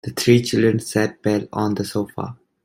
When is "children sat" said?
0.41-1.21